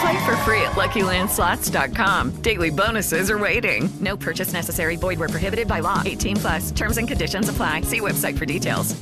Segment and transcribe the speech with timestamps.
[0.00, 2.30] Play for free at LuckyLandSlots.com.
[2.42, 3.88] Daily bonuses are waiting.
[4.00, 4.96] No purchase necessary.
[4.96, 6.02] Void were prohibited by law.
[6.04, 6.70] 18 plus.
[6.72, 7.82] Terms and conditions apply.
[7.82, 9.00] See website for details.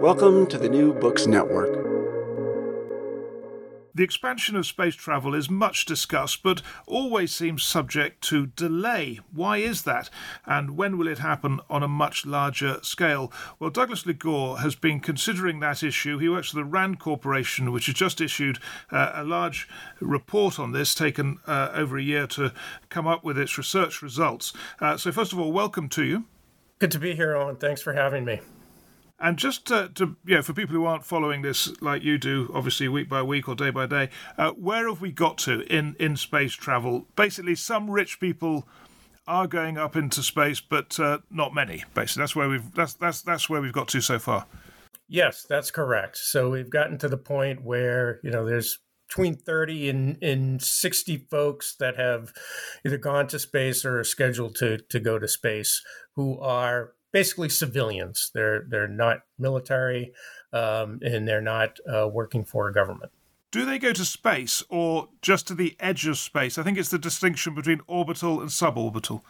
[0.00, 1.91] Welcome to the New Books Network.
[3.94, 9.20] The expansion of space travel is much discussed, but always seems subject to delay.
[9.32, 10.08] Why is that?
[10.46, 13.30] And when will it happen on a much larger scale?
[13.58, 16.16] Well, Douglas Ligor has been considering that issue.
[16.16, 18.58] He works for the RAND Corporation, which has just issued
[18.90, 19.68] uh, a large
[20.00, 22.54] report on this, taken uh, over a year to
[22.88, 24.54] come up with its research results.
[24.80, 26.24] Uh, so, first of all, welcome to you.
[26.78, 27.56] Good to be here, Owen.
[27.56, 28.40] Thanks for having me.
[29.22, 32.88] And just to, to know, for people who aren't following this like you do, obviously
[32.88, 36.16] week by week or day by day, uh, where have we got to in in
[36.16, 37.06] space travel?
[37.14, 38.66] Basically, some rich people
[39.28, 41.84] are going up into space, but uh, not many.
[41.94, 44.44] Basically, that's where we've that's that's that's where we've got to so far.
[45.08, 46.16] Yes, that's correct.
[46.16, 51.26] So we've gotten to the point where you know there's between 30 and, and 60
[51.30, 52.32] folks that have
[52.84, 55.82] either gone to space or are scheduled to, to go to space
[56.16, 58.30] who are basically civilians.
[58.34, 60.12] They're they're not military,
[60.52, 63.12] um, and they're not uh, working for a government.
[63.50, 66.56] Do they go to space or just to the edge of space?
[66.56, 69.20] I think it's the distinction between orbital and suborbital.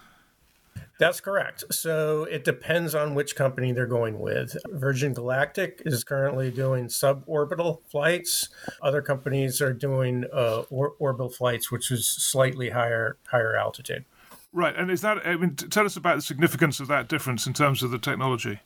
[0.98, 1.64] That's correct.
[1.72, 4.56] So it depends on which company they're going with.
[4.70, 8.48] Virgin Galactic is currently doing suborbital flights.
[8.80, 14.04] Other companies are doing uh, or- orbital flights, which is slightly higher higher altitude.
[14.52, 15.26] Right, and is that?
[15.26, 18.60] I mean, tell us about the significance of that difference in terms of the technology.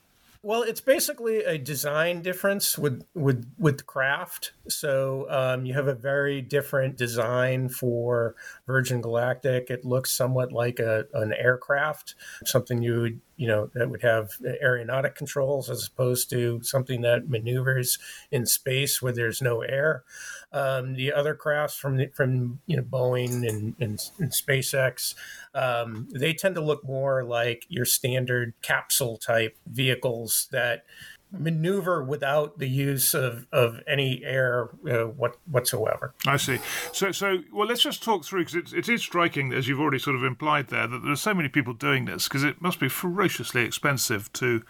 [0.47, 4.53] Well, it's basically a design difference with with with craft.
[4.69, 9.71] So um, you have a very different design for Virgin Galactic.
[9.71, 12.15] It looks somewhat like a, an aircraft,
[12.45, 17.29] something you would you know that would have aeronautic controls as opposed to something that
[17.29, 17.99] maneuvers
[18.31, 20.05] in space where there's no air.
[20.53, 25.15] Um, the other crafts from from you know Boeing and, and, and SpaceX,
[25.55, 30.85] um, they tend to look more like your standard capsule type vehicles that
[31.33, 36.15] maneuver without the use of, of any air uh, what, whatsoever.
[36.27, 36.59] I see.
[36.93, 39.99] So, so well, let's just talk through because it, it is striking, as you've already
[39.99, 42.81] sort of implied there, that there are so many people doing this because it must
[42.81, 44.63] be ferociously expensive to,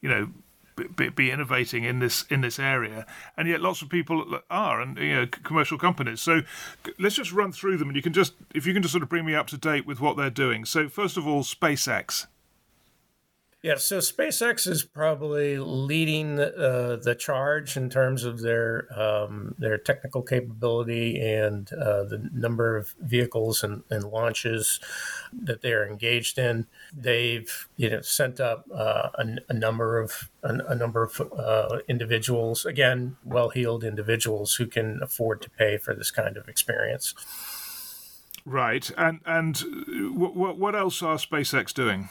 [0.00, 0.30] you know,
[0.88, 4.96] be, be, innovating in this in this area, and yet lots of people are, and
[4.98, 6.20] you know, commercial companies.
[6.20, 6.40] So
[6.98, 9.08] let's just run through them, and you can just if you can just sort of
[9.08, 10.64] bring me up to date with what they're doing.
[10.64, 12.26] So first of all, SpaceX.
[13.62, 19.76] Yeah, so SpaceX is probably leading uh, the charge in terms of their um, their
[19.76, 24.80] technical capability and uh, the number of vehicles and, and, launches
[25.30, 26.68] that they are engaged in.
[26.96, 31.80] They've you know sent up uh, a, a, number of a, a number of uh,
[31.86, 37.14] individuals, again, well-heeled individuals who can afford to pay for this kind of experience.
[38.46, 39.62] Right, and and
[40.16, 42.08] what what else are SpaceX doing?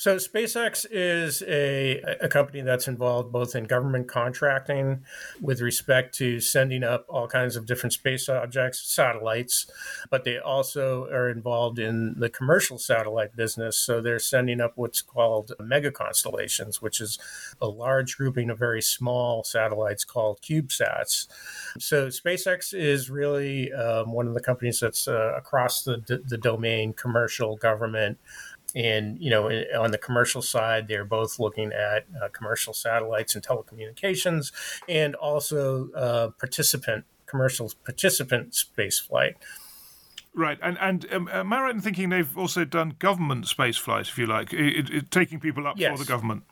[0.00, 5.04] So SpaceX is a, a company that's involved both in government contracting
[5.42, 9.70] with respect to sending up all kinds of different space objects, satellites,
[10.08, 13.76] but they also are involved in the commercial satellite business.
[13.76, 17.18] So they're sending up what's called mega constellations, which is
[17.60, 21.28] a large grouping of very small satellites called CubeSats.
[21.78, 26.94] So SpaceX is really um, one of the companies that's uh, across the, the domain,
[26.94, 28.18] commercial, government,
[28.74, 33.44] and you know, on the commercial side, they're both looking at uh, commercial satellites and
[33.44, 34.52] telecommunications,
[34.88, 39.36] and also uh, participant commercial participant space flight.
[40.34, 44.08] Right, and and um, am I right in thinking they've also done government space flight,
[44.08, 45.92] if you like, it, it, taking people up yes.
[45.92, 46.44] for the government?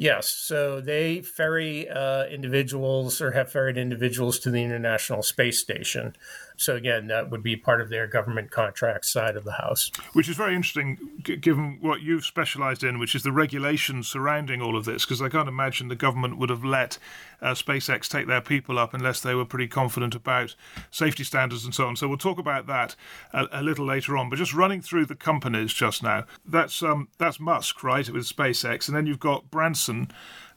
[0.00, 6.14] Yes, so they ferry uh, individuals or have ferried individuals to the International Space Station.
[6.56, 9.90] So again, that would be part of their government contract side of the house.
[10.12, 14.62] Which is very interesting, g- given what you've specialised in, which is the regulations surrounding
[14.62, 15.04] all of this.
[15.04, 16.98] Because I can't imagine the government would have let
[17.40, 20.54] uh, SpaceX take their people up unless they were pretty confident about
[20.90, 21.96] safety standards and so on.
[21.96, 22.94] So we'll talk about that
[23.32, 24.30] a, a little later on.
[24.30, 28.88] But just running through the companies just now, that's um, that's Musk, right, with SpaceX,
[28.88, 30.10] and then you've got Branson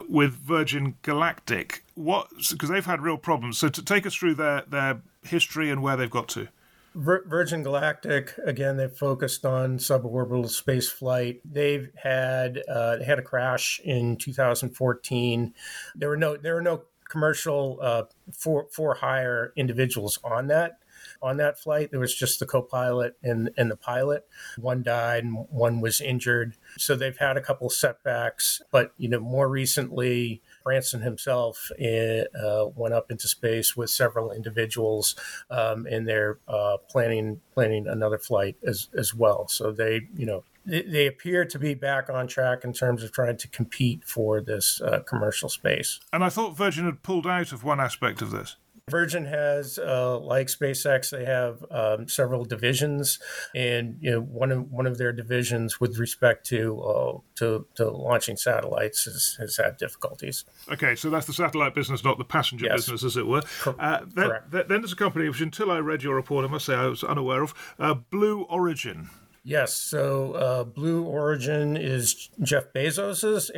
[0.08, 1.84] with Virgin Galactic.
[1.96, 2.30] What?
[2.50, 3.58] Because they've had real problems.
[3.58, 6.48] So to take us through their their history and where they've got to.
[6.94, 8.78] Virgin Galactic again.
[8.78, 11.42] They've focused on suborbital space flight.
[11.46, 15.54] They've had uh, they had a crash in 2014.
[15.96, 18.04] There were no there were no commercial uh,
[18.34, 20.80] for for hire individuals on that
[21.22, 21.92] on that flight.
[21.92, 24.28] There was just the co-pilot and and the pilot.
[24.58, 26.56] One died and one was injured.
[26.78, 32.94] So they've had a couple setbacks, but you know more recently Branson himself uh, went
[32.94, 35.16] up into space with several individuals,
[35.50, 39.48] um, and they're uh, planning planning another flight as as well.
[39.48, 43.12] So they, you know, they, they, appear to be back on track in terms of
[43.12, 46.00] trying to compete for this uh, commercial space.
[46.14, 48.58] And I thought Virgin had pulled out of one aspect of this.
[48.92, 53.20] Virgin has, uh, like SpaceX, they have um, several divisions,
[53.56, 57.90] and you know one of one of their divisions with respect to uh, to, to
[57.90, 60.46] launching satellites has, has had difficulties.
[60.72, 62.76] Okay, so that's the satellite business, not the passenger yes.
[62.76, 63.42] business, as it were.
[63.66, 64.52] Uh, then, Correct.
[64.52, 67.04] then there's a company which, until I read your report, I must say I was
[67.04, 69.10] unaware of, uh, Blue Origin.
[69.44, 69.74] Yes.
[69.74, 73.50] So uh, Blue Origin is Jeff Bezos's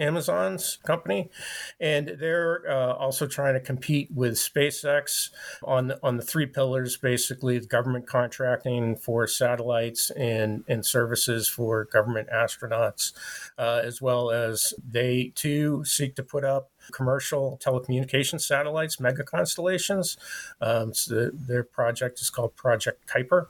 [0.00, 1.30] Amazon's company,
[1.78, 5.30] and they're uh, also trying to compete with SpaceX
[5.62, 11.84] on the, on the three pillars, basically government contracting for satellites and and services for
[11.84, 13.12] government astronauts,
[13.58, 20.16] uh, as well as they too seek to put up commercial telecommunications satellites, mega constellations.
[20.60, 23.46] Um, so the, their project is called Project Kuiper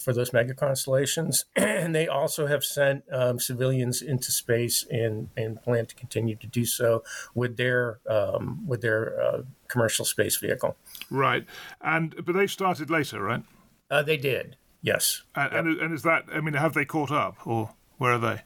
[0.00, 1.44] for those mega constellations.
[1.56, 6.46] and they also have sent um, civilians into space and, and plan to continue to
[6.46, 7.02] do so
[7.34, 10.76] with their um, with their uh, commercial space vehicle.
[11.10, 11.44] Right,
[11.80, 13.42] and but they started later, right?
[13.90, 14.56] Uh, they did.
[14.82, 15.22] Yes.
[15.34, 15.64] And, yep.
[15.64, 16.24] and, and is that?
[16.32, 18.42] I mean, have they caught up, or where are they?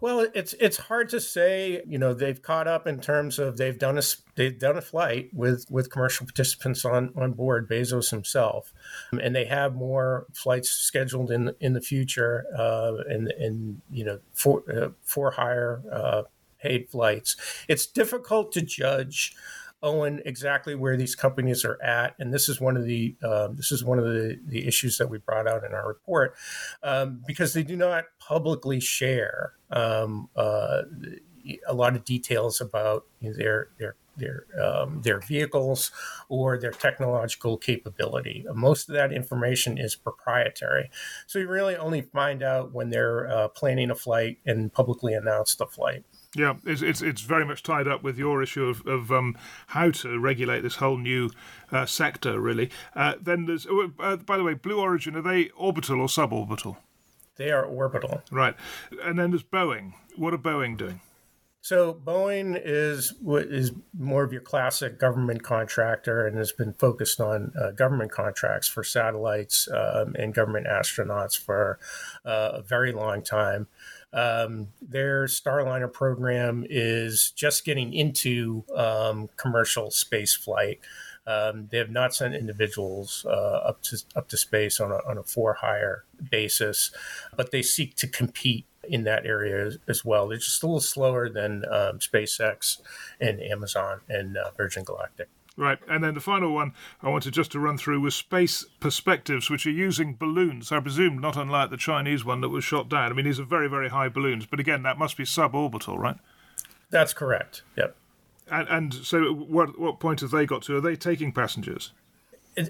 [0.00, 1.82] Well, it's it's hard to say.
[1.86, 4.02] You know, they've caught up in terms of they've done a
[4.34, 7.68] they've done a flight with with commercial participants on on board.
[7.68, 8.72] Bezos himself,
[9.12, 14.20] and they have more flights scheduled in in the future, uh, and and you know
[14.32, 16.22] for uh, for hire uh,
[16.60, 17.36] paid flights.
[17.68, 19.34] It's difficult to judge
[19.82, 23.72] Owen exactly where these companies are at, and this is one of the uh, this
[23.72, 26.34] is one of the, the issues that we brought out in our report
[26.82, 30.82] um, because they do not publicly share um, uh,
[31.66, 35.90] a lot of details about their their their um, their vehicles
[36.28, 38.44] or their technological capability.
[38.54, 40.90] Most of that information is proprietary,
[41.26, 45.54] so you really only find out when they're uh, planning a flight and publicly announce
[45.54, 46.04] the flight.
[46.36, 49.36] Yeah, it's, it's, it's very much tied up with your issue of, of um,
[49.68, 51.30] how to regulate this whole new
[51.72, 52.70] uh, sector, really.
[52.94, 56.76] Uh, then there's, oh, uh, by the way, Blue Origin, are they orbital or suborbital?
[57.36, 58.22] They are orbital.
[58.30, 58.54] Right.
[59.02, 59.94] And then there's Boeing.
[60.16, 61.00] What are Boeing doing?
[61.62, 67.52] So Boeing is is more of your classic government contractor and has been focused on
[67.60, 71.78] uh, government contracts for satellites um, and government astronauts for
[72.24, 73.68] uh, a very long time.
[74.12, 80.80] Um, their Starliner program is just getting into um, commercial space flight.
[81.26, 85.18] Um, they have not sent individuals uh, up to up to space on a, on
[85.18, 86.90] a for hire basis,
[87.36, 90.26] but they seek to compete in that area as, as well.
[90.26, 92.80] They're just a little slower than um, SpaceX
[93.20, 95.28] and Amazon and uh, Virgin Galactic.
[95.56, 99.50] Right, and then the final one I wanted just to run through was space perspectives,
[99.50, 100.72] which are using balloons.
[100.72, 103.10] I presume not unlike the Chinese one that was shot down.
[103.10, 106.16] I mean, these are very, very high balloons, but again, that must be suborbital, right?
[106.90, 107.62] That's correct.
[107.76, 107.96] Yep.
[108.50, 110.76] And, and so, what what point have they got to?
[110.76, 111.92] Are they taking passengers?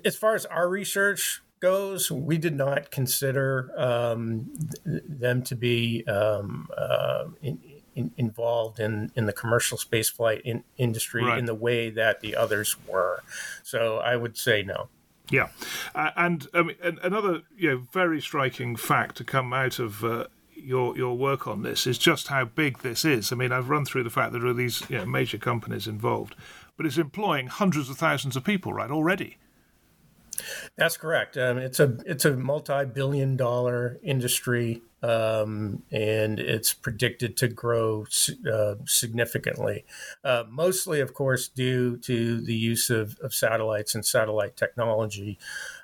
[0.05, 4.51] As far as our research goes, we did not consider um,
[4.85, 7.59] them to be um, uh, in,
[7.95, 11.39] in, involved in, in the commercial spaceflight in, industry right.
[11.39, 13.23] in the way that the others were.
[13.63, 14.89] So I would say no.
[15.31, 15.49] Yeah,
[15.95, 20.97] uh, and um, another you know very striking fact to come out of uh, your
[20.97, 23.33] your work on this is just how big this is.
[23.33, 25.87] I mean, I've run through the fact that there are these you know, major companies
[25.87, 26.35] involved,
[26.77, 29.37] but it's employing hundreds of thousands of people right already.
[30.77, 31.37] That's correct.
[31.37, 38.07] Um, it's a it's a multi-billion dollar industry, um, and it's predicted to grow
[38.53, 39.85] uh, significantly.
[40.25, 45.39] Uh, mostly, of course, due to the use of, of satellites and satellite technology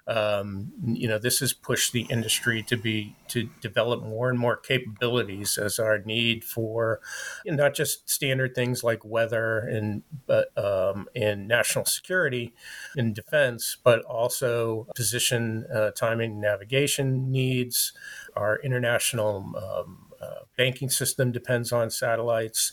[0.09, 4.57] um, you know this has pushed the industry to be to develop more and more
[4.57, 7.01] capabilities as our need for
[7.45, 12.55] you know, not just standard things like weather and but um, and national security
[12.97, 17.93] and defense, but also position uh, timing navigation needs.
[18.37, 22.73] Our international um, uh, banking system depends on satellites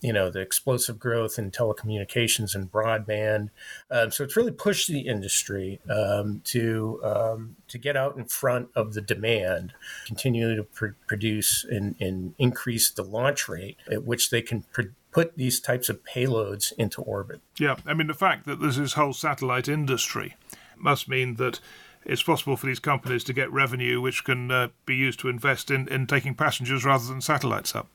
[0.00, 3.48] you know the explosive growth in telecommunications and broadband.
[3.90, 8.68] Um, so it's really pushed the industry um, to um, to get out in front
[8.74, 9.72] of the demand,
[10.06, 14.62] continue to pr- produce and, and, increase the launch rate at which they can.
[14.72, 17.40] Pr- put these types of payloads into orbit.
[17.58, 20.36] Yeah, I mean the fact that there's this whole satellite industry
[20.76, 21.60] must mean that
[22.08, 25.70] it's possible for these companies to get revenue which can uh, be used to invest
[25.70, 27.88] in, in taking passengers rather than satellites up.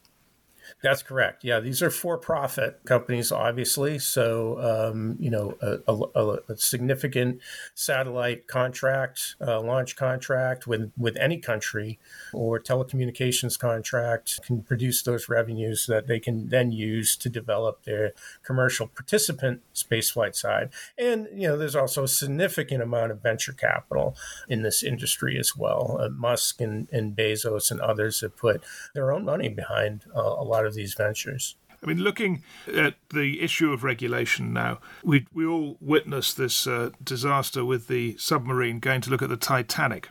[0.82, 1.44] That's correct.
[1.44, 4.00] Yeah, these are for-profit companies, obviously.
[4.00, 7.39] So, um, you know, a, a, a, significant
[7.74, 12.00] satellite contract, uh, launch contract with with any country,
[12.34, 18.12] or telecommunications contract can produce those revenues that they can then use to develop their
[18.44, 20.70] commercial participant spaceflight side.
[20.98, 24.15] And you know, there's also a significant amount of venture capital
[24.50, 25.98] in this industry as well.
[26.00, 28.63] Uh, Musk and, and Bezos and others have put
[28.94, 31.55] their own money behind uh, a lot of these ventures.
[31.84, 32.43] I mean, looking
[32.74, 38.15] at the issue of regulation now, we we all witnessed this uh, disaster with the
[38.17, 40.10] submarine going to look at the Titanic.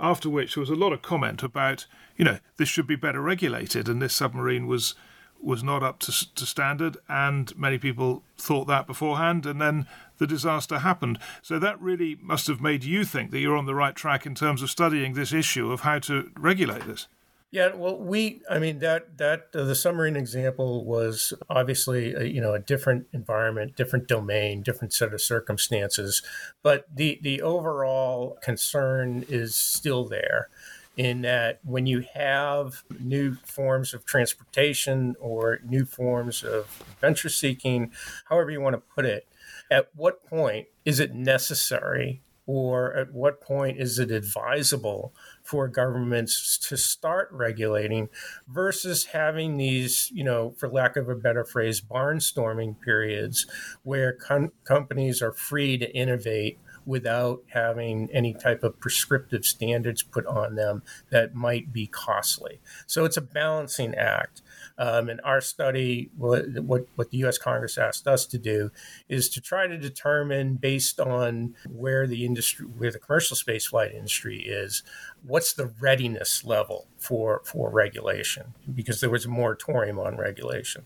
[0.00, 3.20] After which, there was a lot of comment about, you know, this should be better
[3.20, 4.94] regulated, and this submarine was
[5.38, 9.86] was not up to, to standard, and many people thought that beforehand, and then
[10.18, 11.18] the disaster happened.
[11.42, 14.34] So that really must have made you think that you're on the right track in
[14.34, 17.08] terms of studying this issue of how to regulate this.
[17.52, 22.40] Yeah, well, we, I mean, that that uh, the submarine example was obviously a, you
[22.40, 26.22] know a different environment, different domain, different set of circumstances,
[26.62, 30.48] but the the overall concern is still there.
[30.96, 36.66] In that, when you have new forms of transportation or new forms of
[37.02, 37.92] venture seeking,
[38.30, 39.26] however you want to put it,
[39.70, 45.14] at what point is it necessary or at what point is it advisable
[45.52, 48.08] for governments to start regulating
[48.48, 53.44] versus having these, you know, for lack of a better phrase, barnstorming periods
[53.82, 60.24] where com- companies are free to innovate without having any type of prescriptive standards put
[60.24, 62.58] on them that might be costly.
[62.86, 64.40] So it's a balancing act.
[64.82, 67.38] Um, and our study, what, what, what the U.S.
[67.38, 68.72] Congress asked us to do,
[69.08, 74.40] is to try to determine, based on where the industry, where the commercial spaceflight industry
[74.40, 74.82] is,
[75.24, 78.54] what's the readiness level for for regulation?
[78.74, 80.82] Because there was a moratorium on regulation.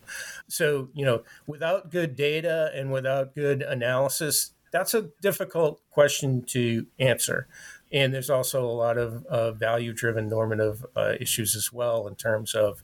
[0.47, 6.85] So you know, without good data and without good analysis, that's a difficult question to
[6.99, 7.47] answer.
[7.91, 12.15] And there's also a lot of uh, value driven normative uh, issues as well in
[12.15, 12.83] terms of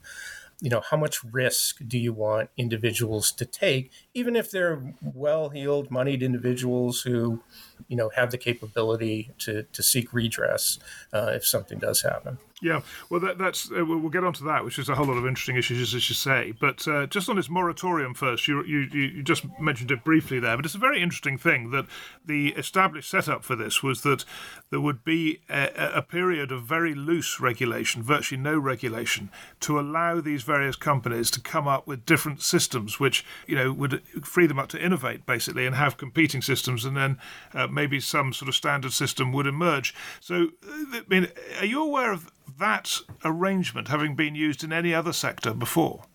[0.63, 5.89] you know how much risk do you want individuals to take even if they're well-heeled
[5.89, 7.41] moneyed individuals who
[7.88, 10.79] you know have the capability to to seek redress
[11.13, 14.79] uh, if something does happen yeah, well, that, that's uh, we'll get onto that, which
[14.79, 16.53] is a whole lot of interesting issues, as you say.
[16.58, 20.55] But uh, just on this moratorium first, you, you you just mentioned it briefly there,
[20.55, 21.88] but it's a very interesting thing that
[22.25, 24.24] the established setup for this was that
[24.70, 29.29] there would be a, a period of very loose regulation, virtually no regulation,
[29.60, 34.01] to allow these various companies to come up with different systems, which you know would
[34.24, 37.19] free them up to innovate basically and have competing systems, and then
[37.53, 39.93] uh, maybe some sort of standard system would emerge.
[40.19, 41.27] So, uh, I mean,
[41.60, 46.05] are you aware of that arrangement having been used in any other sector before?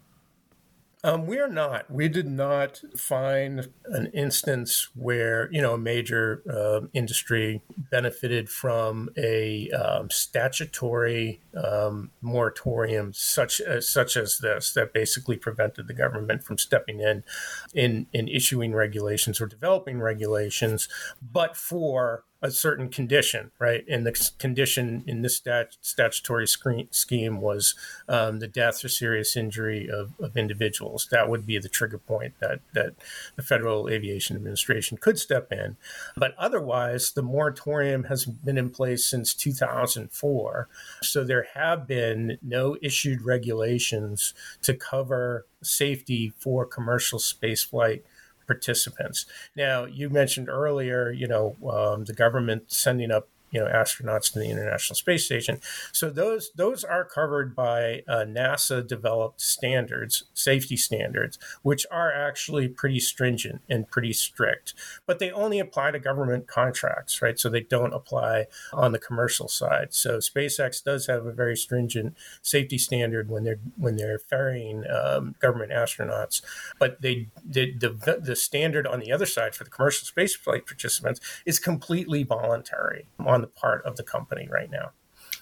[1.05, 1.89] Um, we are not.
[1.91, 9.09] We did not find an instance where you know a major uh, industry benefited from
[9.17, 16.43] a um, statutory um, moratorium such as, such as this that basically prevented the government
[16.43, 17.23] from stepping in,
[17.73, 20.89] in in issuing regulations or developing regulations,
[21.23, 23.85] but for a certain condition, right?
[23.89, 27.75] And the condition in this stat- statutory scheme was
[28.09, 31.09] um, the death or serious injury of, of, individuals.
[31.11, 32.95] That would be the trigger point that, that
[33.35, 35.77] the Federal Aviation Administration could step in.
[36.17, 40.69] But otherwise, the moratorium has been in place since 2004.
[41.03, 48.03] So there have been no issued regulations to cover safety for commercial spaceflight
[48.49, 49.27] participants.
[49.55, 54.39] Now, you mentioned earlier, you know, um, the government sending up you know astronauts to
[54.39, 55.61] the International Space Station.
[55.93, 62.69] So those those are covered by uh, NASA developed standards, safety standards, which are actually
[62.69, 64.75] pretty stringent and pretty strict.
[65.07, 67.39] But they only apply to government contracts, right?
[67.39, 69.95] So they don't apply on the commercial side.
[69.95, 75.35] So SpaceX does have a very stringent safety standard when they're when they're ferrying um,
[75.41, 76.43] government astronauts,
[76.79, 81.21] but they the, the the standard on the other side for the commercial spaceflight participants
[81.47, 84.93] is completely voluntary on the part of the company right now.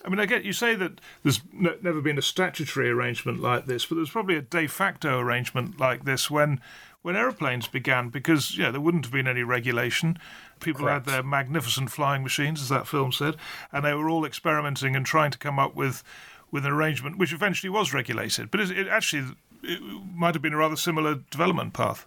[0.05, 3.87] I mean, I get you say that there's never been a statutory arrangement like this,
[3.87, 6.61] but there's probably a de facto arrangement like this when
[7.03, 10.19] when aeroplanes began, because yeah, there wouldn't have been any regulation.
[10.61, 11.07] People Correct.
[11.07, 13.37] had their magnificent flying machines, as that film said,
[13.73, 16.03] and they were all experimenting and trying to come up with
[16.51, 18.51] with an arrangement which eventually was regulated.
[18.51, 19.81] But it, it actually it
[20.15, 22.07] might have been a rather similar development path.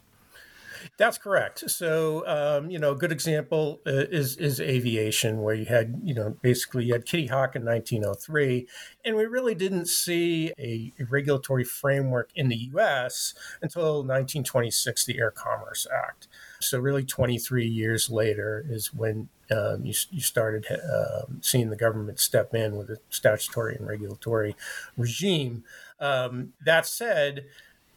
[0.97, 1.69] That's correct.
[1.69, 6.13] So, um, you know, a good example uh, is is aviation, where you had, you
[6.13, 8.67] know, basically you had Kitty Hawk in 1903,
[9.05, 13.33] and we really didn't see a, a regulatory framework in the U.S.
[13.61, 16.27] until 1926, the Air Commerce Act.
[16.59, 22.19] So, really, 23 years later is when um, you, you started uh, seeing the government
[22.19, 24.55] step in with a statutory and regulatory
[24.97, 25.63] regime.
[25.99, 27.45] Um, that said,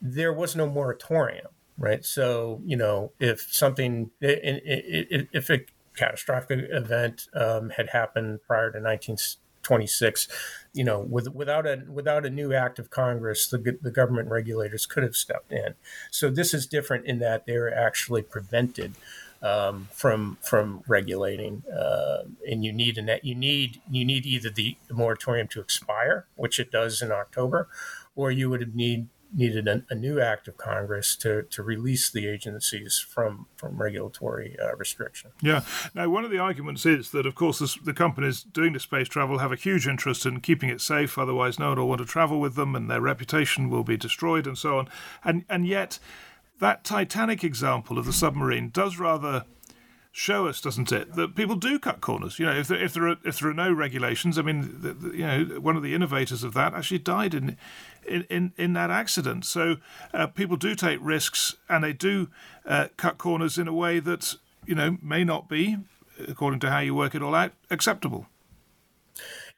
[0.00, 1.48] there was no moratorium
[1.78, 2.04] right?
[2.04, 5.60] So, you know, if something, if a
[5.96, 10.28] catastrophic event um, had happened prior to 1926,
[10.72, 14.86] you know, with, without a without a new act of Congress, the the government regulators
[14.86, 15.74] could have stepped in.
[16.10, 18.94] So this is different in that they're actually prevented
[19.42, 24.50] um, from from regulating, uh, and you need a net, you need you need either
[24.50, 27.68] the moratorium to expire, which it does in October,
[28.14, 32.26] or you would need needed a, a, new act of Congress to, to release the
[32.26, 35.30] agencies from from regulatory uh, restriction.
[35.40, 35.62] Yeah.
[35.94, 39.08] Now, one of the arguments is that, of course, this, the companies doing the space
[39.08, 41.18] travel have a huge interest in keeping it safe.
[41.18, 44.46] Otherwise, no one will want to travel with them, and their reputation will be destroyed,
[44.46, 44.88] and so on.
[45.24, 45.98] And and yet,
[46.60, 49.44] that Titanic example of the submarine does rather
[50.12, 52.38] show us, doesn't it, that people do cut corners?
[52.38, 54.92] You know, if there, if there are if there are no regulations, I mean, the,
[54.92, 57.56] the, you know, one of the innovators of that actually died in
[58.06, 59.44] in in, in that accident.
[59.46, 59.76] So
[60.12, 62.28] uh, people do take risks and they do
[62.66, 65.78] uh, cut corners in a way that you know may not be,
[66.28, 68.26] according to how you work it all out, acceptable.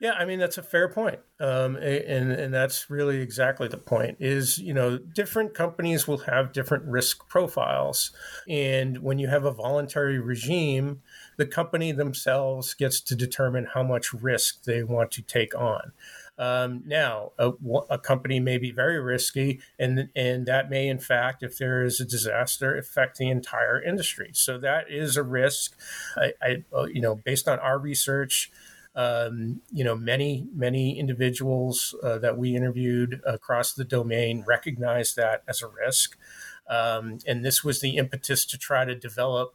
[0.04, 4.18] Yeah, I mean that's a fair point, um, and and that's really exactly the point.
[4.20, 8.10] Is you know different companies will have different risk profiles,
[8.46, 11.00] and when you have a voluntary regime,
[11.38, 15.92] the company themselves gets to determine how much risk they want to take on.
[16.36, 17.52] Um, now, a,
[17.88, 21.98] a, company may be very risky, and and that may, in fact, if there is
[21.98, 24.32] a disaster, affect the entire industry.
[24.34, 25.78] So that is a risk.
[26.14, 28.50] I, I uh, you know, based on our research,
[28.94, 35.42] um, you know, many many individuals uh, that we interviewed across the domain recognize that
[35.48, 36.16] as a risk,
[36.68, 39.54] um, and this was the impetus to try to develop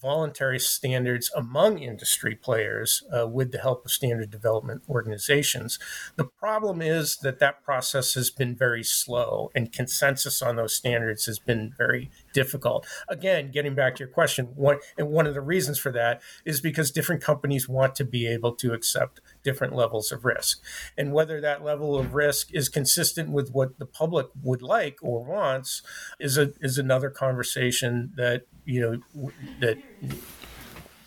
[0.00, 5.78] voluntary standards among industry players uh, with the help of standard development organizations.
[6.16, 11.26] The problem is that that process has been very slow and consensus on those standards
[11.26, 12.86] has been very difficult.
[13.08, 16.60] Again, getting back to your question, one, and one of the reasons for that is
[16.60, 20.60] because different companies want to be able to accept different levels of risk.
[20.98, 25.24] And whether that level of risk is consistent with what the public would like or
[25.24, 25.80] wants
[26.20, 29.78] is a is another conversation that you know that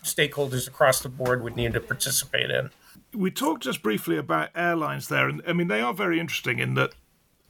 [0.04, 2.70] stakeholders across the board would need to participate in.
[3.14, 6.74] We talked just briefly about airlines there, and I mean they are very interesting in
[6.76, 6.94] that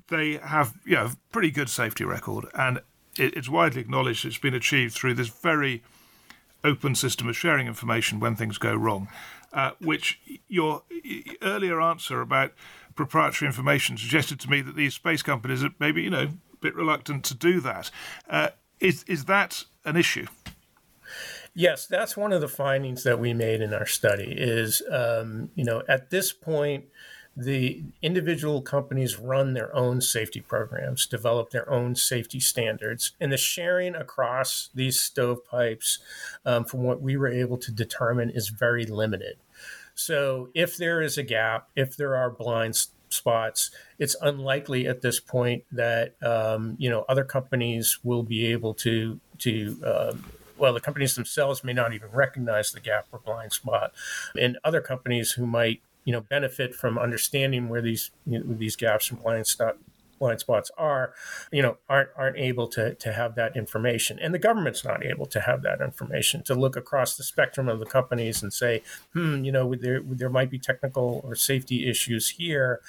[0.07, 2.81] they have you know pretty good safety record, and
[3.19, 5.83] it's widely acknowledged it's been achieved through this very
[6.63, 9.07] open system of sharing information when things go wrong
[9.53, 10.83] uh, which your
[11.41, 12.53] earlier answer about
[12.95, 16.75] proprietary information suggested to me that these space companies are maybe, you know, a bit
[16.75, 17.89] reluctant to do that.
[18.29, 18.49] Uh,
[18.79, 20.27] is is that an issue?
[21.53, 24.33] Yes, that's one of the findings that we made in our study.
[24.37, 26.85] Is um, you know at this point
[27.37, 33.37] the individual companies run their own safety programs, develop their own safety standards, and the
[33.37, 35.99] sharing across these stovepipes,
[36.47, 39.37] um, from what we were able to determine, is very limited.
[39.93, 43.69] So if there is a gap, if there are blind spots,
[43.99, 49.19] it's unlikely at this point that um, you know other companies will be able to
[49.39, 50.23] to um,
[50.57, 53.93] well, the companies themselves may not even recognize the gap or blind spot,
[54.39, 58.77] and other companies who might you know benefit from understanding where these you know, these
[58.77, 59.45] gaps and blind
[60.19, 61.13] blind spots are,
[61.51, 65.25] you know, aren't aren't able to to have that information, and the government's not able
[65.25, 69.43] to have that information to look across the spectrum of the companies and say, hmm,
[69.43, 72.79] you know, there there might be technical or safety issues here.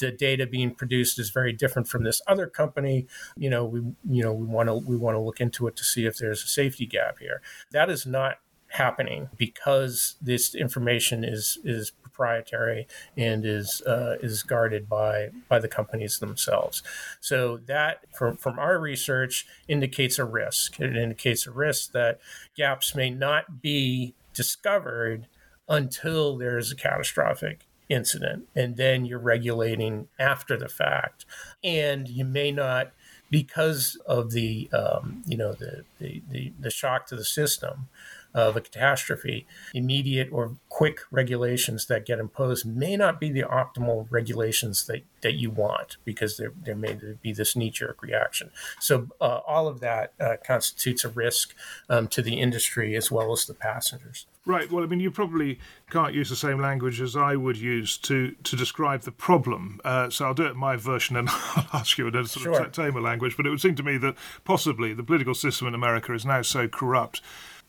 [0.00, 3.06] The data being produced is very different from this other company.
[3.36, 5.84] You know, we you know we want to we want to look into it to
[5.84, 7.40] see if there's a safety gap here.
[7.70, 14.88] That is not happening because this information is is proprietary and is uh, is guarded
[14.88, 16.82] by by the companies themselves.
[17.20, 20.80] So that, from from our research, indicates a risk.
[20.80, 22.20] It indicates a risk that
[22.56, 25.26] gaps may not be discovered
[25.68, 31.26] until there is a catastrophic incident, and then you're regulating after the fact,
[31.62, 32.92] and you may not
[33.30, 37.88] because of the um, you know the, the, the the shock to the system
[38.34, 44.06] of a catastrophe, immediate or quick regulations that get imposed may not be the optimal
[44.10, 48.50] regulations that, that you want because there, there may be this knee jerk reaction.
[48.80, 51.54] So, uh, all of that uh, constitutes a risk
[51.88, 54.26] um, to the industry as well as the passengers.
[54.46, 54.70] Right.
[54.70, 55.58] Well, I mean, you probably
[55.90, 59.80] can't use the same language as I would use to, to describe the problem.
[59.84, 62.42] Uh, so I'll do it in my version and I'll ask you in a sort
[62.42, 62.62] sure.
[62.62, 63.38] of tamer language.
[63.38, 66.42] But it would seem to me that possibly the political system in America is now
[66.42, 67.22] so corrupt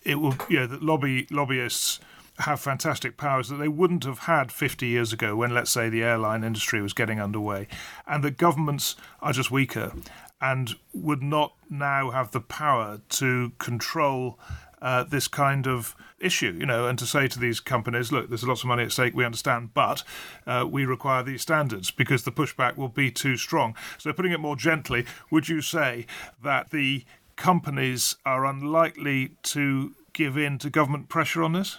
[0.06, 2.00] it will, you know, that lobby lobbyists
[2.38, 6.04] have fantastic powers that they wouldn't have had 50 years ago when, let's say, the
[6.04, 7.66] airline industry was getting underway,
[8.06, 9.92] and that governments are just weaker
[10.40, 14.38] and would not now have the power to control
[14.82, 18.44] uh, this kind of issue, you know, and to say to these companies, look, there's
[18.44, 20.02] lots of money at stake, we understand, but
[20.46, 23.74] uh, we require these standards because the pushback will be too strong.
[23.96, 26.06] So, putting it more gently, would you say
[26.42, 27.04] that the
[27.36, 31.78] companies are unlikely to give in to government pressure on this?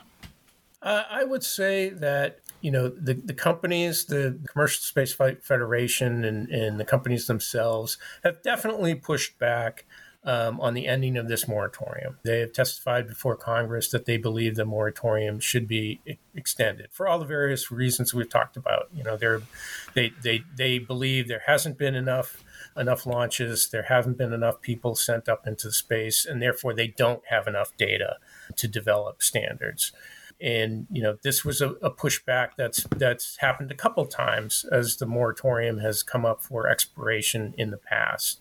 [0.82, 6.24] Uh, I would say that you know the, the companies, the Commercial Space Flight Federation,
[6.24, 9.86] and, and the companies themselves have definitely pushed back
[10.24, 12.18] um, on the ending of this moratorium.
[12.24, 16.02] They have testified before Congress that they believe the moratorium should be
[16.36, 18.90] extended for all the various reasons we've talked about.
[18.94, 19.38] You know, they
[19.94, 22.44] they they they believe there hasn't been enough
[22.78, 27.26] enough launches, there haven't been enough people sent up into space, and therefore they don't
[27.30, 28.18] have enough data
[28.56, 29.92] to develop standards.
[30.40, 34.98] And you know, this was a, a pushback that's that's happened a couple times as
[34.98, 38.40] the moratorium has come up for expiration in the past.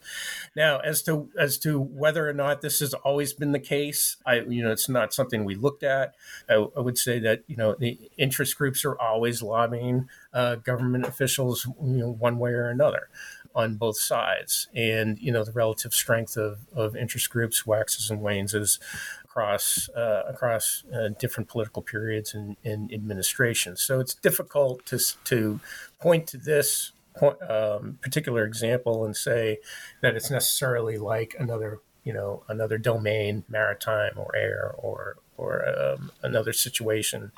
[0.54, 4.40] Now, as to as to whether or not this has always been the case, I
[4.40, 6.14] you know, it's not something we looked at.
[6.50, 11.06] I, I would say that you know the interest groups are always lobbying uh, government
[11.06, 13.08] officials, you know, one way or another
[13.56, 14.68] on both sides.
[14.74, 18.78] And, you know, the relative strength of, of interest groups waxes and wanes as
[19.24, 23.82] across uh, across uh, different political periods and, and administrations.
[23.82, 25.60] So it's difficult to, to
[26.00, 29.58] point to this point, um, particular example and say
[30.02, 36.12] that it's necessarily like another you know another domain, maritime or air or or um,
[36.22, 37.32] another situation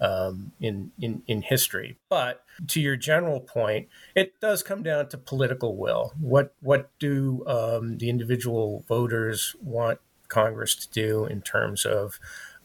[0.00, 1.98] um, in, in in history.
[2.08, 6.12] But to your general point, it does come down to political will.
[6.20, 12.18] What what do um, the individual voters want Congress to do in terms of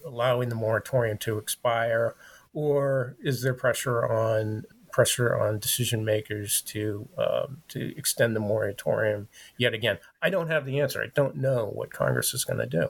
[0.05, 2.15] allowing the moratorium to expire,
[2.53, 9.27] or is there pressure on pressure on decision makers to um, to extend the moratorium
[9.57, 9.97] yet again?
[10.21, 11.01] I don't have the answer.
[11.01, 12.89] I don't know what Congress is going to do.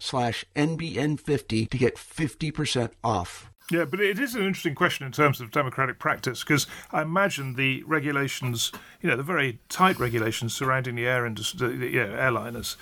[0.00, 3.50] slash NBN50 to get 50% off.
[3.70, 7.54] Yeah, but it is an interesting question in terms of democratic practice because I imagine
[7.54, 8.70] the regulations,
[9.02, 12.76] you know, the very tight regulations surrounding the air industry, the, yeah, airliners,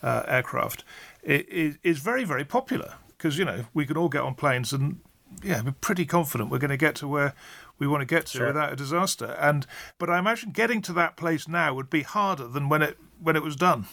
[0.00, 0.84] uh, aircraft,
[1.24, 5.00] is, is very, very popular because, you know, we can all get on planes and,
[5.42, 7.34] yeah, we're pretty confident we're going to get to where
[7.80, 8.46] we want to get to Sure.
[8.46, 9.36] without a disaster.
[9.40, 9.66] And
[9.98, 13.34] but I imagine getting to that place now would be harder than when it when
[13.34, 13.86] it was done.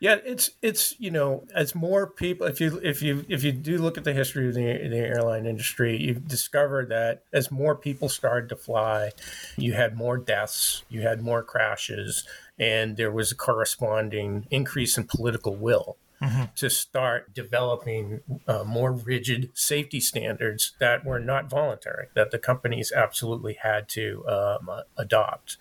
[0.00, 3.76] Yeah, it's it's you know as more people if you if you if you do
[3.76, 8.08] look at the history of the, the airline industry, you've discovered that as more people
[8.08, 9.10] started to fly,
[9.58, 12.26] you had more deaths, you had more crashes,
[12.58, 15.98] and there was a corresponding increase in political will
[16.54, 22.92] to start developing uh, more rigid safety standards that were not voluntary, that the companies
[22.94, 25.56] absolutely had to um, adopt.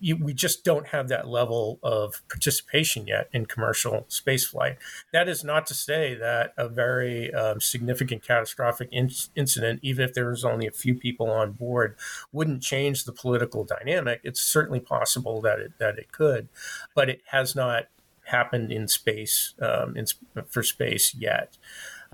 [0.00, 4.76] You, we just don't have that level of participation yet in commercial spaceflight.
[5.12, 10.14] That is not to say that a very um, significant catastrophic in- incident, even if
[10.14, 11.96] there was only a few people on board,
[12.32, 14.20] wouldn't change the political dynamic.
[14.22, 16.48] It's certainly possible that it that it could,
[16.94, 17.86] but it has not
[18.28, 20.06] happened in space um, in,
[20.48, 21.56] for space yet.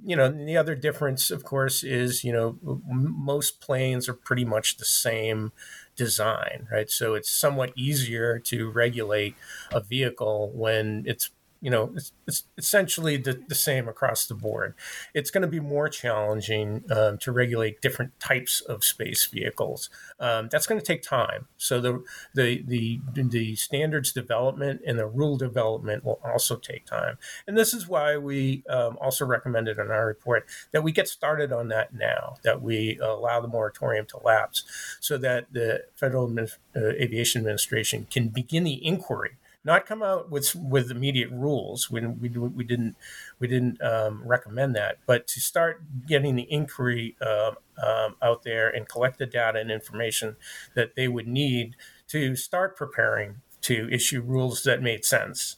[0.05, 4.77] You know, the other difference, of course, is you know most planes are pretty much
[4.77, 5.53] the same
[5.97, 6.91] design, right?
[6.91, 9.35] So it's somewhat easier to regulate
[9.73, 11.31] a vehicle when it's
[11.65, 14.75] you know it's, it's essentially the, the same across the board.
[15.15, 19.89] It's going to be more challenging um, to regulate different types of space vehicles.
[20.21, 21.49] Um, that's going to take time.
[21.57, 27.17] So the the the the standards development and the rule development will also take time.
[27.47, 31.51] And this is why we um, also recommended in our report that we get started
[31.51, 32.37] on that now.
[32.43, 34.65] That we allow the moratorium to lapse,
[35.01, 36.45] so that the Federal uh,
[36.77, 41.91] Aviation Administration can begin the inquiry not come out with with immediate rules.
[41.91, 42.97] We we, we didn't
[43.39, 48.69] we didn't um, recommend that, but to start getting the inquiry um, um, out there
[48.69, 50.37] and collect the data and information
[50.75, 51.77] that they would need
[52.09, 55.57] to start preparing to issue rules that made sense.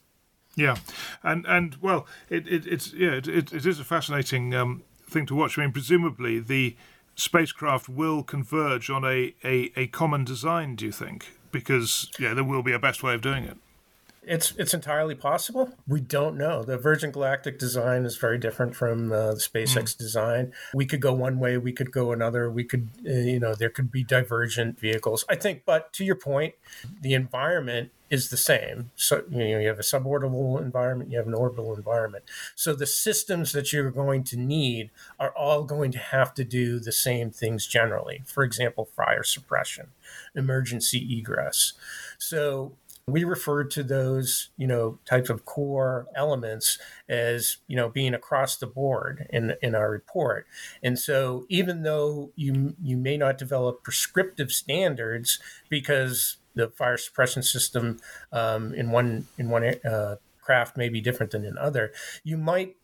[0.55, 0.77] Yeah,
[1.23, 5.27] and and well, it, it it's yeah, it, it, it is a fascinating um, thing
[5.27, 5.59] to watch.
[5.59, 6.77] I mean, presumably the
[7.16, 10.77] spacecraft will converge on a, a, a common design.
[10.77, 11.33] Do you think?
[11.51, 13.57] Because yeah, there will be a best way of doing it.
[14.27, 15.71] It's it's entirely possible.
[15.87, 16.65] We don't know.
[16.65, 20.53] The Virgin Galactic design is very different from uh, the SpaceX design.
[20.75, 22.51] We could go one way, we could go another.
[22.51, 25.25] We could, uh, you know, there could be divergent vehicles.
[25.29, 26.55] I think, but to your point,
[27.01, 28.91] the environment is the same.
[28.97, 32.25] So you know, you have a suborbital environment, you have an orbital environment.
[32.55, 36.79] So the systems that you're going to need are all going to have to do
[36.79, 38.23] the same things generally.
[38.27, 39.89] For example, fire suppression,
[40.35, 41.73] emergency egress.
[42.19, 42.73] So
[43.09, 48.57] we refer to those you know types of core elements as you know being across
[48.57, 50.47] the board in in our report.
[50.83, 55.38] And so even though you you may not develop prescriptive standards
[55.69, 58.01] because the fire suppression system
[58.33, 61.92] um, in one in one uh, craft may be different than in other
[62.25, 62.77] you might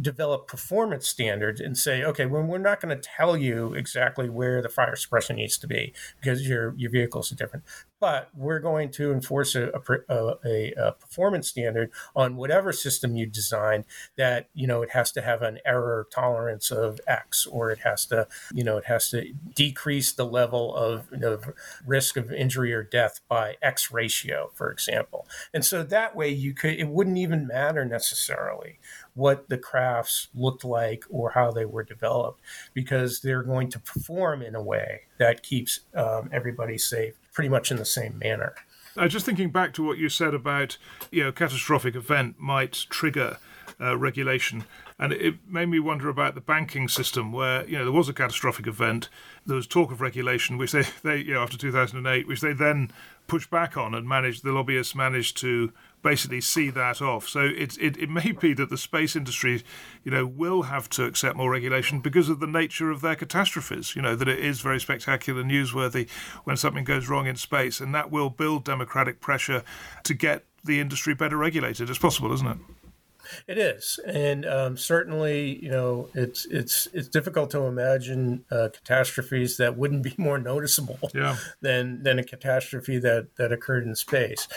[0.00, 4.62] develop performance standards and say, okay, well, we're not going to tell you exactly where
[4.62, 7.64] the fire suppression needs to be because your your vehicles are different,
[8.00, 9.70] but we're going to enforce a,
[10.08, 13.84] a, a, a performance standard on whatever system you design
[14.16, 18.06] that you know it has to have an error tolerance of X or it has
[18.06, 21.52] to you know it has to decrease the level of, of
[21.86, 25.26] risk of injury or death by X ratio, for example.
[25.52, 28.78] And so that way you could it wouldn't even matter necessarily
[29.18, 32.40] what the crafts looked like or how they were developed
[32.72, 37.70] because they're going to perform in a way that keeps um, everybody safe pretty much
[37.70, 38.54] in the same manner.
[38.96, 40.78] Uh, just thinking back to what you said about,
[41.10, 43.38] you know, catastrophic event might trigger
[43.80, 44.64] uh, regulation,
[44.98, 48.12] and it made me wonder about the banking system, where you know there was a
[48.12, 49.08] catastrophic event,
[49.46, 52.90] there was talk of regulation, which they, they you know after 2008, which they then
[53.28, 54.42] pushed back on and managed.
[54.42, 57.28] The lobbyists managed to basically see that off.
[57.28, 59.62] So it, it it may be that the space industry,
[60.04, 63.94] you know, will have to accept more regulation because of the nature of their catastrophes.
[63.96, 66.08] You know that it is very spectacular, newsworthy
[66.44, 69.62] when something goes wrong in space, and that will build democratic pressure
[70.04, 72.58] to get the industry better regulated as possible, isn't it?
[73.46, 79.56] It is, and um, certainly, you know, it's it's it's difficult to imagine uh, catastrophes
[79.56, 81.36] that wouldn't be more noticeable yeah.
[81.60, 84.48] than than a catastrophe that that occurred in space,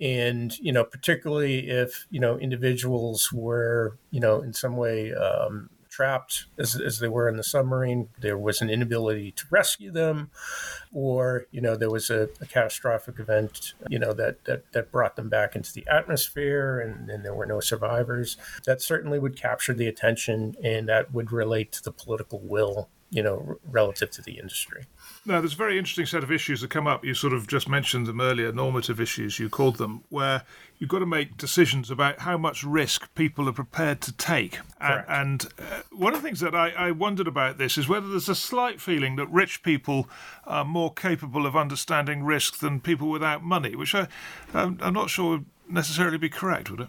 [0.00, 5.70] and you know, particularly if you know individuals were you know in some way um,
[6.00, 8.08] trapped as, as they were in the submarine.
[8.18, 10.30] There was an inability to rescue them,
[10.94, 15.16] or you know there was a, a catastrophic event you know that, that that brought
[15.16, 18.38] them back into the atmosphere, and, and there were no survivors.
[18.64, 23.24] That certainly would capture the attention, and that would relate to the political will you
[23.24, 24.84] know, relative to the industry.
[25.26, 27.04] Now, there's a very interesting set of issues that come up.
[27.04, 30.44] You sort of just mentioned them earlier, normative issues, you called them, where
[30.80, 34.58] you've got to make decisions about how much risk people are prepared to take.
[34.80, 38.08] And, and uh, one of the things that I, I wondered about this is whether
[38.08, 40.08] there's a slight feeling that rich people
[40.46, 44.08] are more capable of understanding risk than people without money, which I,
[44.54, 46.88] I'm, I'm not sure would necessarily be correct, would it?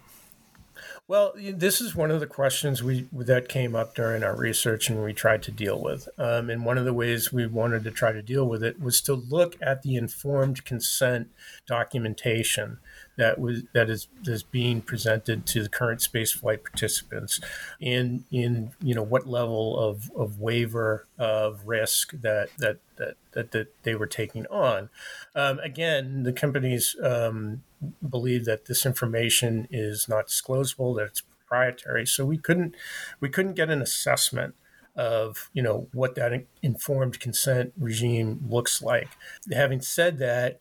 [1.08, 5.04] Well, this is one of the questions we that came up during our research, and
[5.04, 6.08] we tried to deal with.
[6.18, 9.02] Um, and one of the ways we wanted to try to deal with it was
[9.02, 11.30] to look at the informed consent
[11.68, 12.78] documentation
[13.18, 17.42] that was that is is being presented to the current spaceflight participants,
[17.82, 23.52] in in you know what level of, of waiver of risk that that that that,
[23.52, 24.90] that they were taking on.
[25.36, 27.64] Um, again, the companies um,
[28.08, 32.06] believe that this information is not disclosable, that it's proprietary.
[32.06, 32.76] So we couldn't
[33.20, 34.56] we couldn't get an assessment
[34.96, 39.10] of you know what that informed consent regime looks like.
[39.52, 40.60] Having said that,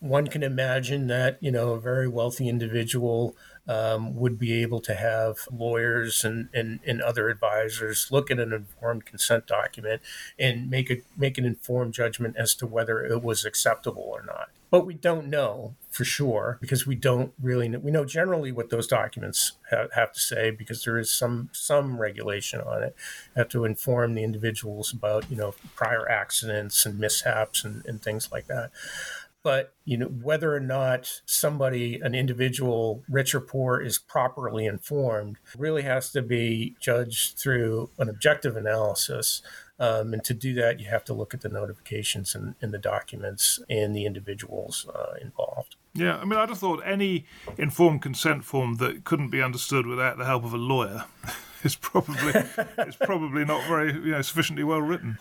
[0.00, 3.36] one can imagine that you know a very wealthy individual
[3.68, 8.52] um, would be able to have lawyers and, and, and other advisors look at an
[8.52, 10.02] informed consent document
[10.38, 14.48] and make a make an informed judgment as to whether it was acceptable or not
[14.70, 17.80] but we don't know for sure because we don't really know.
[17.80, 22.00] We know generally what those documents ha- have to say because there is some some
[22.00, 22.94] regulation on it.
[23.36, 28.30] Have to inform the individuals about you know prior accidents and mishaps and, and things
[28.30, 28.70] like that.
[29.42, 35.38] But you know whether or not somebody, an individual, rich or poor, is properly informed,
[35.58, 39.42] really has to be judged through an objective analysis
[39.80, 42.78] um, and to do that, you have to look at the notifications and, and the
[42.78, 45.76] documents and the individuals uh, involved.
[45.94, 47.24] Yeah, I mean, I'd have thought any
[47.56, 51.06] informed consent form that couldn't be understood without the help of a lawyer
[51.64, 52.32] is probably
[52.78, 55.18] is probably not very you know sufficiently well written.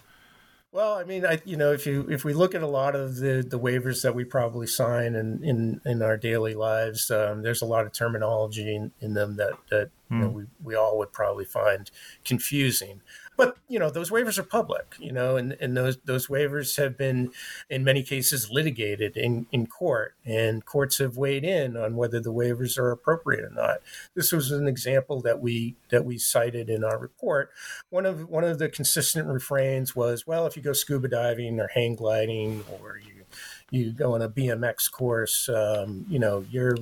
[0.71, 3.15] Well, I mean, I you know, if you if we look at a lot of
[3.15, 7.61] the the waivers that we probably sign in in, in our daily lives, um, there's
[7.61, 10.17] a lot of terminology in, in them that that mm.
[10.17, 10.35] you know, hmm.
[10.35, 11.89] we we all would probably find
[12.23, 13.01] confusing
[13.39, 16.97] but you know those waivers are public you know and, and those those waivers have
[16.97, 17.31] been
[17.69, 22.33] in many cases litigated in, in court and courts have weighed in on whether the
[22.33, 23.77] waivers are appropriate or not.
[24.13, 27.51] This was an example that we that we cited in our report.
[27.89, 31.69] One of one of the consistent refrains was well if you go scuba diving or
[31.73, 33.23] hang gliding or you
[33.71, 36.75] you go on a bmx course um, you know you're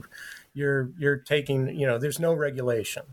[0.53, 3.03] you're you're taking you know there's no regulation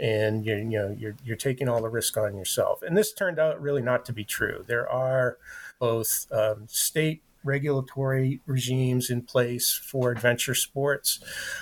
[0.00, 2.82] and you're, you know you're, you're taking all the risk on yourself.
[2.82, 4.64] And this turned out really not to be true.
[4.66, 5.38] There are
[5.78, 11.20] both um, state regulatory regimes in place for adventure sports.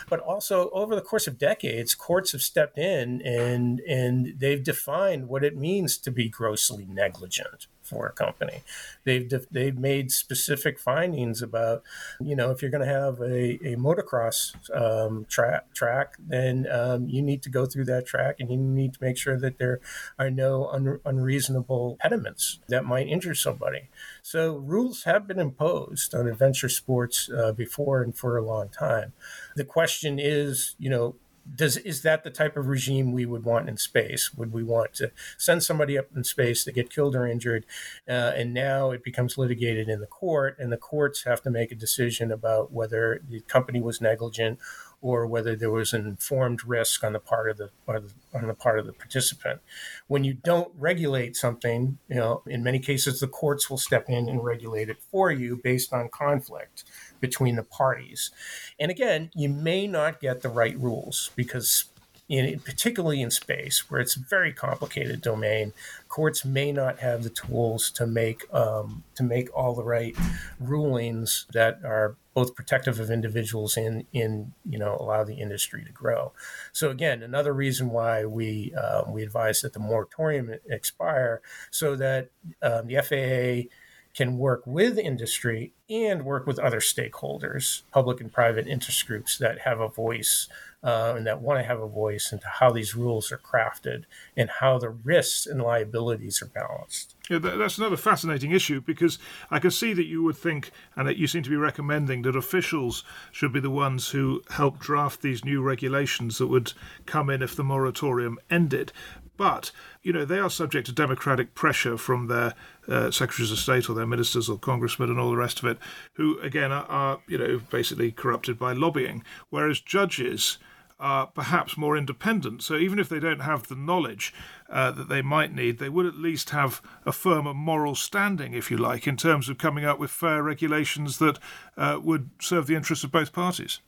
[0.08, 5.28] But also over the course of decades, courts have stepped in and and they've defined
[5.28, 8.58] what it means to be grossly negligent for a company.
[9.04, 11.82] They've they've made specific findings about,
[12.20, 14.38] you know, if you're going to have a, a motocross
[14.74, 18.94] um, track track, then um, you need to go through that track and you need
[18.94, 19.80] to make sure that there
[20.18, 23.88] are no un- unreasonable impediments that might injure somebody.
[24.22, 29.12] So rules have been imposed on adventure sports uh, before and for a long time.
[29.56, 31.16] The question is, you know,
[31.54, 34.32] does is that the type of regime we would want in space?
[34.34, 37.66] Would we want to send somebody up in space to get killed or injured,
[38.08, 41.72] uh, and now it becomes litigated in the court, and the courts have to make
[41.72, 44.58] a decision about whether the company was negligent
[45.02, 48.78] or whether there was an informed risk on the part of the, on the part
[48.78, 49.60] of the participant.
[50.08, 54.28] When you don't regulate something, you know, in many cases the courts will step in
[54.28, 56.84] and regulate it for you based on conflict
[57.20, 58.30] between the parties.
[58.78, 61.86] And again, you may not get the right rules because
[62.30, 65.72] in, particularly in space, where it's a very complicated domain,
[66.08, 70.16] courts may not have the tools to make um, to make all the right
[70.60, 75.90] rulings that are both protective of individuals and in you know allow the industry to
[75.90, 76.32] grow.
[76.72, 82.30] So again, another reason why we uh, we advise that the moratorium expire so that
[82.62, 83.74] um, the FAA
[84.14, 89.60] can work with industry and work with other stakeholders, public and private interest groups that
[89.60, 90.48] have a voice
[90.82, 94.04] uh, and that want to have a voice into how these rules are crafted
[94.36, 97.14] and how the risks and liabilities are balanced.
[97.28, 99.18] Yeah, that's another fascinating issue because
[99.50, 102.34] I can see that you would think, and that you seem to be recommending, that
[102.34, 106.72] officials should be the ones who help draft these new regulations that would
[107.06, 108.92] come in if the moratorium ended.
[109.40, 109.72] But,
[110.02, 112.52] you know, they are subject to democratic pressure from their
[112.86, 115.78] uh, secretaries of state or their ministers or congressmen and all the rest of it,
[116.12, 119.24] who, again, are, are you know, basically corrupted by lobbying.
[119.48, 120.58] Whereas judges
[120.98, 122.62] are perhaps more independent.
[122.62, 124.34] So even if they don't have the knowledge
[124.68, 128.70] uh, that they might need, they would at least have a firmer moral standing, if
[128.70, 131.38] you like, in terms of coming up with fair regulations that
[131.78, 133.80] uh, would serve the interests of both parties.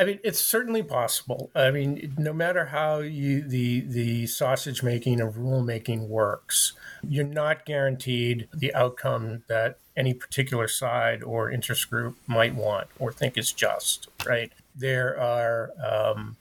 [0.00, 1.50] I mean, it's certainly possible.
[1.54, 6.72] I mean, no matter how you, the the sausage making of rulemaking works,
[7.06, 13.12] you're not guaranteed the outcome that any particular side or interest group might want or
[13.12, 14.08] think is just.
[14.24, 14.50] Right?
[14.74, 16.38] There are um,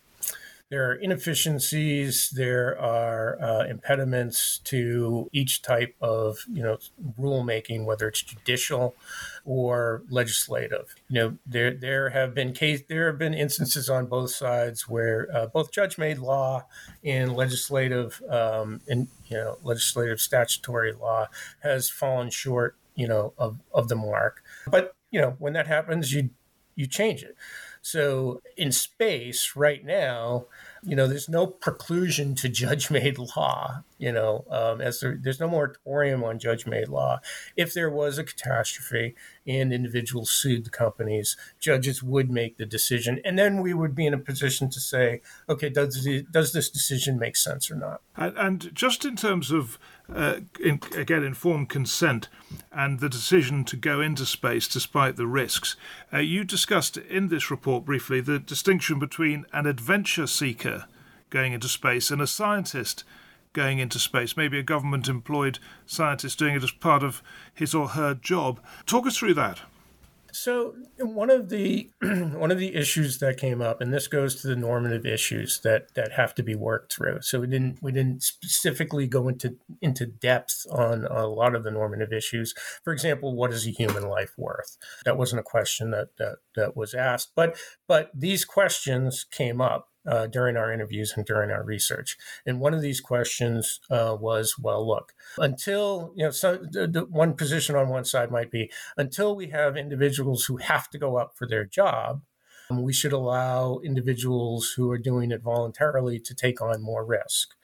[0.69, 6.77] there are inefficiencies, there are uh, impediments to each type of you know
[7.19, 8.95] rulemaking, whether it's judicial
[9.49, 10.93] or legislative.
[11.07, 15.27] You know, there there have been case there have been instances on both sides where
[15.33, 16.67] uh, both judge-made law
[17.03, 21.29] and legislative um, and you know legislative statutory law
[21.61, 24.43] has fallen short, you know, of of the mark.
[24.67, 26.29] But you know, when that happens, you
[26.75, 27.35] you change it.
[27.81, 30.45] So in space right now,
[30.83, 33.83] you know, there's no preclusion to judge-made law.
[33.99, 37.19] You know, um, as there, there's no moratorium on judge-made law.
[37.55, 39.13] If there was a catastrophe
[39.45, 44.07] and individuals sued the companies, judges would make the decision, and then we would be
[44.07, 48.01] in a position to say, okay, does does this decision make sense or not?
[48.15, 49.77] And, and just in terms of
[50.13, 52.29] uh, in, again informed consent
[52.71, 55.75] and the decision to go into space despite the risks,
[56.13, 60.85] uh, you discussed in this report briefly the distinction between an adventure seeker
[61.29, 63.03] going into space and a scientist
[63.53, 67.21] going into space, maybe a government employed scientist doing it as part of
[67.53, 68.59] his or her job.
[68.85, 69.61] Talk us through that.
[70.31, 74.47] So one of the one of the issues that came up, and this goes to
[74.47, 77.21] the normative issues that that have to be worked through.
[77.21, 81.71] So we didn't we didn't specifically go into into depth on a lot of the
[81.71, 82.53] normative issues.
[82.83, 84.77] For example, what is a human life worth?
[85.05, 89.88] That wasn't a question that that, that was asked, but but these questions came up
[90.05, 92.17] uh, during our interviews and during our research.
[92.45, 97.05] And one of these questions uh, was, well, look, until, you know, so the, the
[97.05, 101.17] one position on one side might be until we have individuals who have to go
[101.17, 102.21] up for their job,
[102.69, 107.55] um, we should allow individuals who are doing it voluntarily to take on more risk.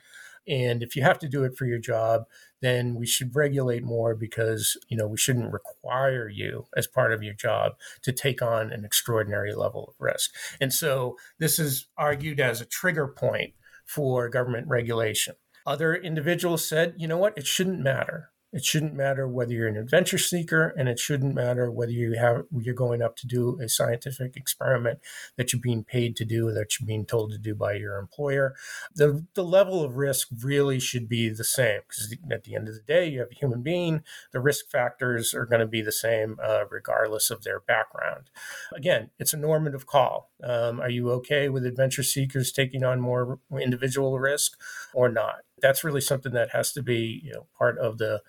[0.48, 2.26] And if you have to do it for your job,
[2.66, 7.24] then we should regulate more because you know we shouldn't require you as part of
[7.24, 10.34] your job to take on an extraordinary level of risk.
[10.60, 13.54] And so this is argued as a trigger point
[13.86, 15.36] for government regulation.
[15.66, 18.30] Other individuals said, you know what, it shouldn't matter.
[18.56, 22.46] It shouldn't matter whether you're an adventure seeker, and it shouldn't matter whether you have
[22.58, 25.00] you're going up to do a scientific experiment
[25.36, 28.56] that you're being paid to do, that you're being told to do by your employer.
[28.96, 32.76] The the level of risk really should be the same because at the end of
[32.76, 34.04] the day, you have a human being.
[34.32, 38.30] The risk factors are going to be the same uh, regardless of their background.
[38.74, 40.32] Again, it's a normative call.
[40.42, 44.58] Um, are you okay with adventure seekers taking on more individual risk
[44.94, 45.42] or not?
[45.62, 48.22] That's really something that has to be you know part of the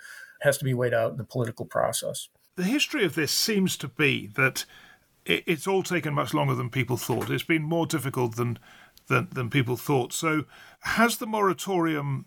[0.43, 2.29] has to be weighed out in the political process.
[2.57, 4.65] The history of this seems to be that
[5.25, 7.31] it, it's all taken much longer than people thought.
[7.31, 8.59] It's been more difficult than
[9.09, 10.13] than, than people thought.
[10.13, 10.45] So,
[10.81, 12.27] has the moratorium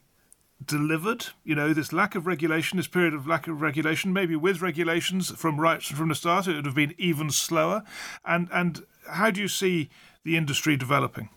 [0.63, 1.27] delivered?
[1.43, 5.31] You know, this lack of regulation, this period of lack of regulation, maybe with regulations
[5.31, 7.83] from right from the start, it would have been even slower.
[8.25, 9.89] And and how do you see
[10.23, 11.29] the industry developing?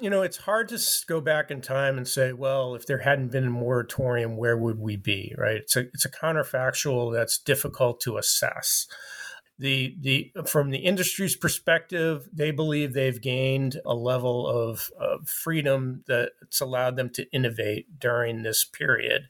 [0.00, 3.32] You know, it's hard to go back in time and say, well, if there hadn't
[3.32, 5.34] been a moratorium, where would we be?
[5.36, 5.56] Right?
[5.56, 8.86] It's a it's a counterfactual that's difficult to assess
[9.60, 16.02] the the from the industry's perspective, they believe they've gained a level of, of freedom
[16.08, 19.28] that's allowed them to innovate during this period.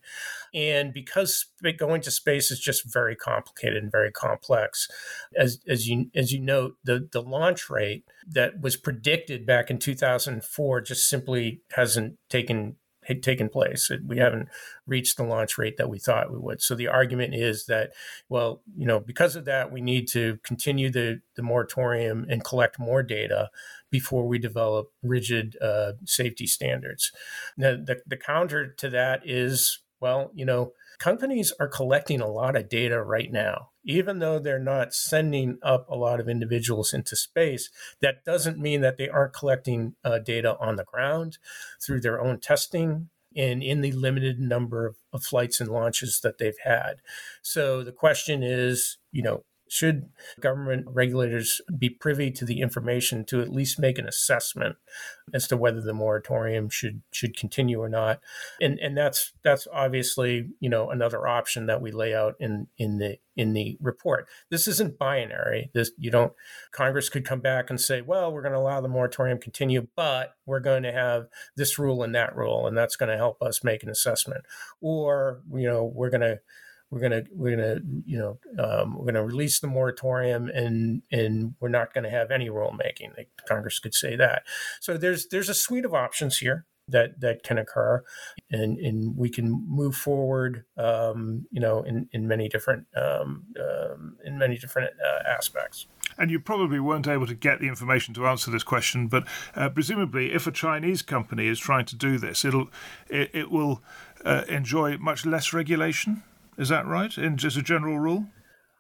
[0.55, 1.47] And because
[1.79, 4.89] going to space is just very complicated and very complex,
[5.37, 9.79] as as you as you note, the the launch rate that was predicted back in
[9.79, 13.91] 2004 just simply hasn't taken had taken place.
[14.07, 14.49] We haven't
[14.87, 16.63] reached the launch rate that we thought we would.
[16.63, 17.93] So the argument is that,
[18.29, 22.79] well, you know, because of that, we need to continue the, the moratorium and collect
[22.79, 23.51] more data
[23.91, 27.11] before we develop rigid uh, safety standards.
[27.57, 32.57] Now, the, the counter to that is Well, you know, companies are collecting a lot
[32.57, 33.71] of data right now.
[33.85, 37.71] Even though they're not sending up a lot of individuals into space,
[38.01, 41.39] that doesn't mean that they aren't collecting uh, data on the ground
[41.85, 46.39] through their own testing and in the limited number of, of flights and launches that
[46.39, 46.97] they've had.
[47.43, 50.09] So the question is, you know, should
[50.41, 54.75] government regulators be privy to the information to at least make an assessment
[55.33, 58.21] as to whether the moratorium should should continue or not?
[58.61, 62.99] And and that's that's obviously you know another option that we lay out in in
[62.99, 64.27] the in the report.
[64.51, 65.71] This isn't binary.
[65.73, 66.33] This you don't
[66.73, 70.35] Congress could come back and say, well, we're going to allow the moratorium continue, but
[70.47, 73.63] we're going to have this rule and that rule, and that's going to help us
[73.63, 74.45] make an assessment.
[74.81, 76.41] Or you know we're going to
[76.91, 81.69] we're gonna we're gonna you know um, we're gonna release the moratorium and and we're
[81.69, 83.11] not to have any rulemaking.
[83.49, 84.43] Congress could say that.
[84.81, 88.03] So there's there's a suite of options here that that can occur,
[88.51, 90.65] and and we can move forward.
[90.77, 95.87] Um, you know, in in many different um, um in many different uh, aspects.
[96.19, 99.71] And you probably weren't able to get the information to answer this question, but uh,
[99.71, 102.69] presumably, if a Chinese company is trying to do this, it'll
[103.09, 103.83] it, it will
[104.25, 106.23] uh, enjoy much less regulation.
[106.61, 107.17] Is that right?
[107.17, 108.27] In just a general rule?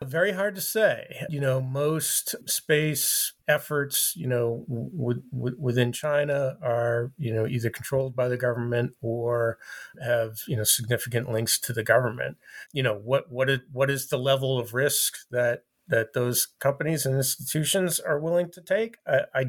[0.05, 1.27] Very hard to say.
[1.31, 7.71] You know, most space efforts, you know, w- w- within China are, you know, either
[7.71, 9.57] controlled by the government or
[10.03, 12.37] have, you know, significant links to the government.
[12.75, 17.07] You know, what what is what is the level of risk that that those companies
[17.07, 18.99] and institutions are willing to take?
[19.07, 19.45] I, I,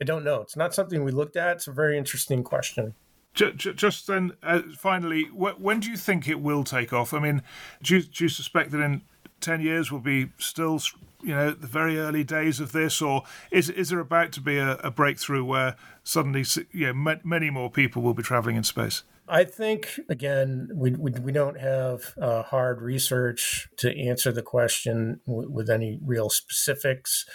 [0.00, 0.40] I don't know.
[0.40, 1.56] It's not something we looked at.
[1.56, 2.94] It's a very interesting question.
[3.36, 7.12] Just then, uh, finally, when do you think it will take off?
[7.12, 7.42] I mean,
[7.82, 9.02] do you, do you suspect that in
[9.40, 10.80] 10 years we'll be still,
[11.22, 14.56] you know, the very early days of this, or is is there about to be
[14.56, 19.02] a, a breakthrough where suddenly, you know, many more people will be traveling in space?
[19.28, 25.20] I think again, we we, we don't have uh, hard research to answer the question
[25.26, 27.26] w- with any real specifics.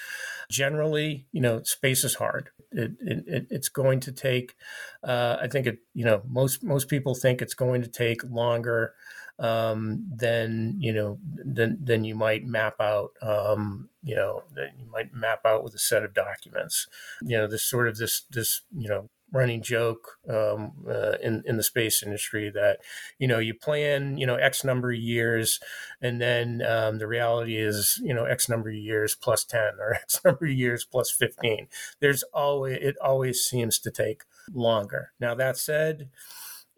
[0.52, 2.50] Generally, you know, space is hard.
[2.74, 4.56] It, it it's going to take.
[5.04, 5.80] Uh, I think it.
[5.94, 8.94] You know, most most people think it's going to take longer
[9.40, 13.12] um, than you know than than you might map out.
[13.22, 16.88] Um, you know, that you might map out with a set of documents.
[17.22, 21.58] You know, this sort of this this you know running joke um, uh, in in
[21.58, 22.80] the space industry that
[23.18, 25.60] you know you plan you know x number of years
[26.02, 29.94] and then um, the reality is you know x number of years plus 10 or
[30.02, 31.68] x number of years plus 15
[32.00, 34.24] there's always it always seems to take
[34.54, 36.10] longer now that said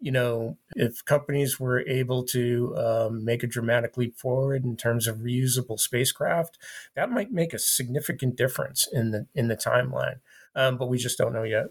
[0.04, 5.06] you know, if companies were able to um, make a dramatic leap forward in terms
[5.06, 6.58] of reusable spacecraft,
[6.94, 10.16] that might make a significant difference in the in the timeline.
[10.54, 11.68] Um, but we just don't know yet.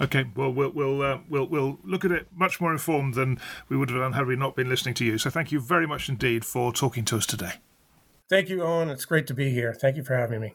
[0.00, 3.38] Okay, well, we'll we'll, uh, we'll we'll look at it much more informed than
[3.68, 5.18] we would have done had we not been listening to you.
[5.18, 7.54] So, thank you very much indeed for talking to us today.
[8.30, 8.88] Thank you, Owen.
[8.88, 9.74] It's great to be here.
[9.74, 10.54] Thank you for having me.